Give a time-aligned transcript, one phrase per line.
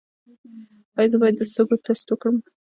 [0.97, 2.35] ایا زه باید د سږو ټسټ وکړم؟